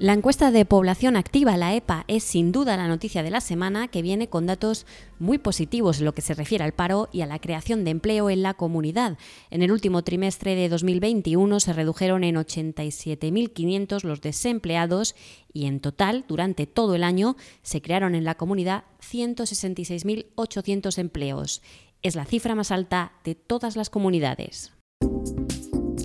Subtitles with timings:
[0.00, 3.86] La encuesta de población activa, la EPA, es sin duda la noticia de la semana
[3.86, 4.86] que viene con datos
[5.18, 8.30] muy positivos en lo que se refiere al paro y a la creación de empleo
[8.30, 9.18] en la comunidad.
[9.50, 15.14] En el último trimestre de 2021 se redujeron en 87.500 los desempleados
[15.52, 21.60] y en total, durante todo el año, se crearon en la comunidad 166.800 empleos.
[22.00, 24.72] Es la cifra más alta de todas las comunidades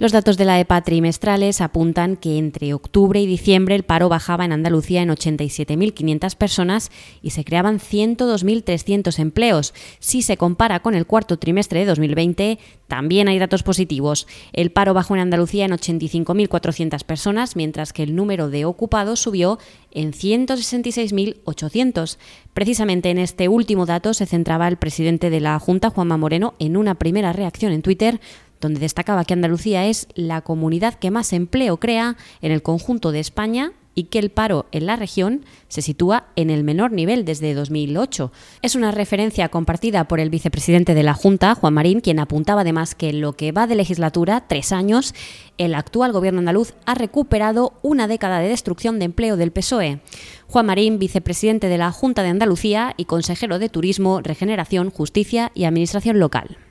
[0.00, 4.44] Los datos de la EPA trimestrales apuntan que entre octubre y diciembre el paro bajaba
[4.44, 9.74] en Andalucía en 87.500 personas y se creaban 102.300 empleos.
[9.98, 14.28] Si se compara con el cuarto trimestre de 2020, también hay datos positivos.
[14.52, 19.58] El paro bajó en Andalucía en 85.400 personas, mientras que el número de ocupados subió
[19.90, 22.18] en 166.800.
[22.54, 26.76] Precisamente en este último dato se centraba el presidente de la Junta, Juanma Moreno, en
[26.76, 28.20] una primera reacción en Twitter
[28.60, 33.20] donde destacaba que Andalucía es la comunidad que más empleo crea en el conjunto de
[33.20, 37.52] España y que el paro en la región se sitúa en el menor nivel desde
[37.52, 38.30] 2008.
[38.62, 42.94] Es una referencia compartida por el vicepresidente de la Junta, Juan Marín, quien apuntaba además
[42.94, 45.16] que en lo que va de legislatura, tres años,
[45.58, 49.98] el actual gobierno andaluz ha recuperado una década de destrucción de empleo del PSOE.
[50.46, 55.64] Juan Marín, vicepresidente de la Junta de Andalucía y consejero de Turismo, Regeneración, Justicia y
[55.64, 56.67] Administración Local.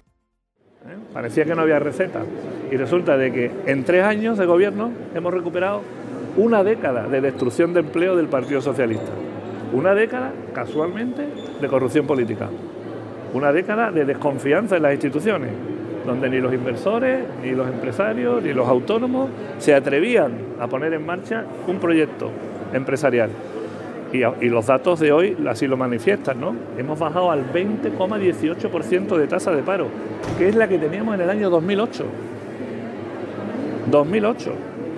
[1.18, 2.20] Parecía que no había receta.
[2.72, 5.82] Y resulta de que en tres años de gobierno hemos recuperado
[6.36, 9.10] una década de destrucción de empleo del Partido Socialista.
[9.74, 11.28] Una década, casualmente,
[11.60, 12.50] de corrupción política.
[13.34, 15.50] Una década de desconfianza en las instituciones,
[16.06, 21.04] donde ni los inversores, ni los empresarios, ni los autónomos se atrevían a poner en
[21.04, 22.30] marcha un proyecto
[22.74, 23.32] empresarial.
[24.14, 26.56] Y, los datos de hoy así lo manifiestan, ¿no?
[26.78, 29.88] Hemos bajado al 20,18% de tasa de paro,
[30.38, 32.06] que es la que teníamos en el año 2008.
[33.92, 34.52] 2008.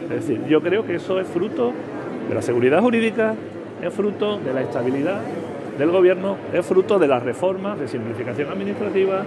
[0.03, 1.74] Es decir, yo creo que eso es fruto
[2.28, 3.36] de la seguridad jurídica,
[3.81, 5.22] es fruto de la estabilidad
[5.78, 9.24] del gobierno, es fruto de las reformas de simplificación administrativa,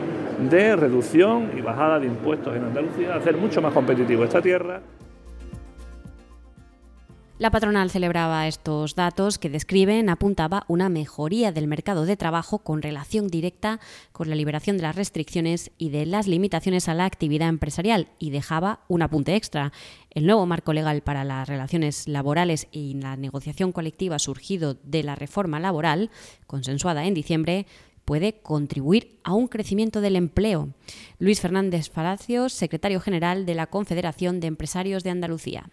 [0.51, 4.81] de reducción y bajada de impuestos en Andalucía, hacer mucho más competitivo esta tierra.
[7.43, 12.83] La patronal celebraba estos datos que describen, apuntaba una mejoría del mercado de trabajo con
[12.83, 13.81] relación directa
[14.13, 18.31] con la liberación de las restricciones y de las limitaciones a la actividad empresarial y
[18.31, 19.73] dejaba un apunte extra.
[20.11, 25.17] El nuevo marco legal para las relaciones laborales y la negociación colectiva surgido de la
[25.17, 26.13] reforma laboral,
[26.47, 27.67] consensuada en diciembre,
[28.05, 30.69] puede contribuir a un crecimiento del empleo.
[31.19, 35.71] Luis Fernández Palacios, secretario general de la Confederación de Empresarios de Andalucía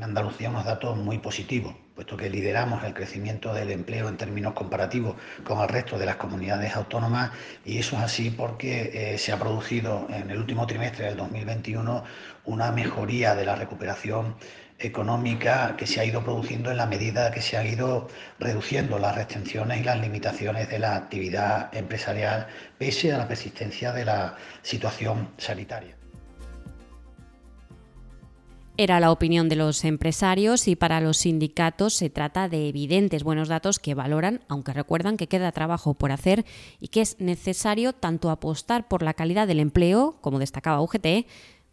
[0.00, 4.54] en Andalucía unos datos muy positivos, puesto que lideramos el crecimiento del empleo en términos
[4.54, 7.32] comparativos con el resto de las comunidades autónomas
[7.66, 12.02] y eso es así porque eh, se ha producido en el último trimestre del 2021
[12.46, 14.36] una mejoría de la recuperación
[14.78, 18.08] económica que se ha ido produciendo en la medida que se han ido
[18.38, 22.46] reduciendo las restricciones y las limitaciones de la actividad empresarial
[22.78, 26.00] pese a la persistencia de la situación sanitaria.
[28.82, 33.48] Era la opinión de los empresarios y para los sindicatos se trata de evidentes buenos
[33.48, 36.46] datos que valoran, aunque recuerdan que queda trabajo por hacer
[36.80, 41.26] y que es necesario tanto apostar por la calidad del empleo, como destacaba UGT,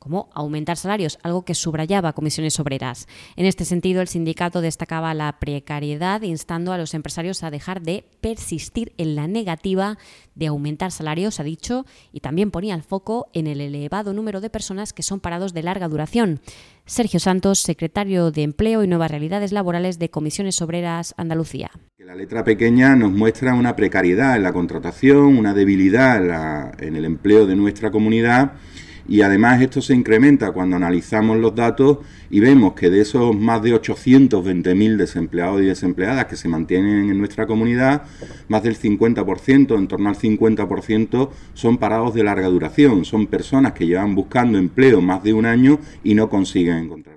[0.08, 3.10] como aumentar salarios, algo que subrayaba comisiones obreras.
[3.36, 8.06] En este sentido, el sindicato destacaba la precariedad, instando a los empresarios a dejar de
[8.22, 9.98] persistir en la negativa
[10.34, 14.50] de aumentar salarios, ha dicho, y también ponía el foco en el elevado número de
[14.50, 16.40] personas que son parados de larga duración.
[16.86, 21.70] Sergio Santos, secretario de Empleo y Nuevas Realidades Laborales de Comisiones Obreras Andalucía.
[21.98, 27.46] La letra pequeña nos muestra una precariedad en la contratación, una debilidad en, el empleo
[27.46, 28.54] de nuestra comunidad
[29.08, 32.00] y además esto se incrementa cuando analizamos los datos
[32.30, 37.18] y vemos que de esos más de 820.000 desempleados y desempleadas que se mantienen en
[37.18, 38.04] nuestra comunidad,
[38.48, 43.86] más del 50%, en torno al 50%, son parados de larga duración, son personas que
[43.86, 47.17] llevan buscando empleo más de un año y no consiguen encontrar.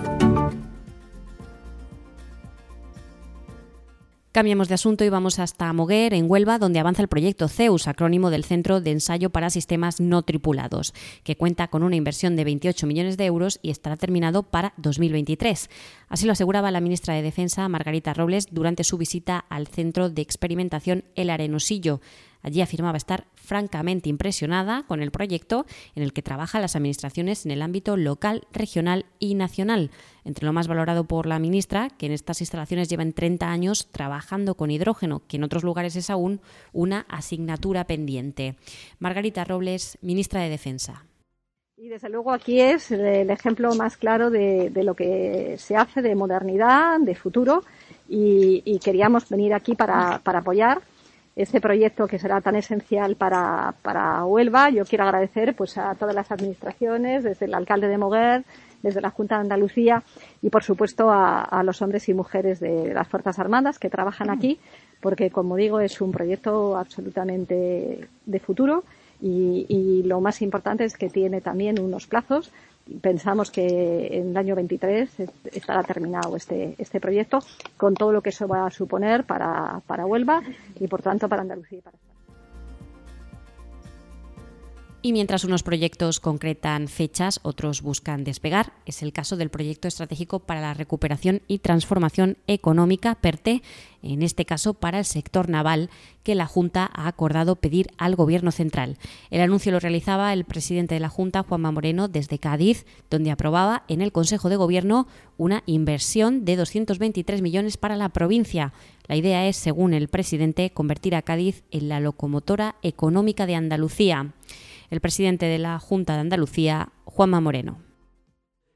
[4.31, 8.29] Cambiamos de asunto y vamos hasta Moguer, en Huelva, donde avanza el proyecto CEUS, acrónimo
[8.29, 10.93] del Centro de Ensayo para Sistemas No Tripulados,
[11.25, 15.69] que cuenta con una inversión de 28 millones de euros y estará terminado para 2023.
[16.07, 20.21] Así lo aseguraba la ministra de Defensa, Margarita Robles, durante su visita al Centro de
[20.21, 21.99] Experimentación El Arenosillo.
[22.41, 25.65] Allí afirmaba estar francamente impresionada con el proyecto
[25.95, 29.91] en el que trabajan las administraciones en el ámbito local, regional y nacional.
[30.23, 34.55] Entre lo más valorado por la ministra, que en estas instalaciones llevan 30 años trabajando
[34.55, 36.41] con hidrógeno, que en otros lugares es aún
[36.73, 38.55] una asignatura pendiente.
[38.99, 41.05] Margarita Robles, ministra de Defensa.
[41.77, 46.13] Y desde luego aquí es el ejemplo más claro de, lo que se hace de
[46.13, 47.63] modernidad, de futuro,
[48.07, 50.81] y, queríamos venir aquí para apoyar
[51.35, 54.69] este proyecto que será tan esencial para, para Huelva.
[54.69, 58.43] Yo quiero agradecer pues a todas las administraciones, desde el alcalde de Moguer,
[58.83, 60.03] desde la Junta de Andalucía
[60.41, 64.59] y por supuesto a, los hombres y mujeres de las Fuerzas Armadas que trabajan aquí,
[64.99, 68.83] porque como digo es un proyecto absolutamente de futuro
[69.21, 72.51] y, y lo más importante es que tiene también unos plazos
[73.01, 75.09] pensamos que en el año 23
[75.51, 77.39] estará terminado este, este proyecto
[77.77, 80.41] con todo lo que eso va a suponer para, para Huelva
[80.79, 82.10] y por tanto para Andalucía y para.
[85.03, 88.71] Y mientras unos proyectos concretan fechas, otros buscan despegar.
[88.85, 93.63] Es el caso del proyecto estratégico para la recuperación y transformación económica, PERTE,
[94.03, 95.89] en este caso para el sector naval,
[96.21, 98.99] que la Junta ha acordado pedir al Gobierno central.
[99.31, 103.85] El anuncio lo realizaba el presidente de la Junta, Juanma Moreno, desde Cádiz, donde aprobaba
[103.87, 108.71] en el Consejo de Gobierno una inversión de 223 millones para la provincia.
[109.07, 114.31] La idea es, según el presidente, convertir a Cádiz en la locomotora económica de Andalucía
[114.91, 117.79] el presidente de la Junta de Andalucía, Juanma Moreno.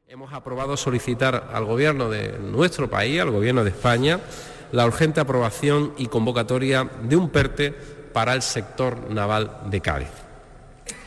[0.08, 4.22] Hemos aprobado solicitar al Gobierno de nuestro país, al Gobierno de España,
[4.72, 7.72] la urgente aprobación y convocatoria de un PERTE
[8.14, 10.08] para el sector naval de Cádiz.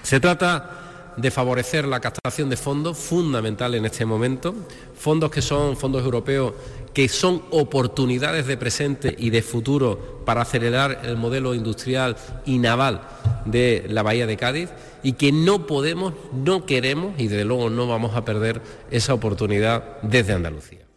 [0.03, 4.55] Se trata de favorecer la captación de fondos, fundamental en este momento,
[4.95, 6.53] fondos que son fondos europeos
[6.93, 13.03] que son oportunidades de presente y de futuro para acelerar el modelo industrial y naval
[13.51, 14.71] de la Bahía de Cádiz
[15.03, 18.61] y que no podemos, no queremos y desde luego no vamos a perder
[18.91, 20.89] esa oportunidad desde Andalucía.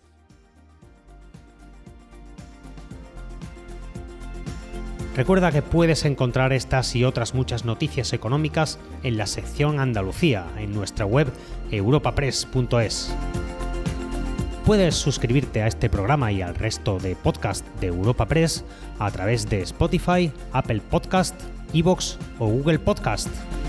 [5.15, 10.73] Recuerda que puedes encontrar estas y otras muchas noticias económicas en la sección Andalucía en
[10.73, 11.27] nuestra web
[11.69, 13.13] europapress.es.
[14.65, 18.63] Puedes suscribirte a este programa y al resto de podcast de Europa Press
[18.99, 21.35] a través de Spotify, Apple Podcast,
[21.73, 23.60] Evox o Google Podcast.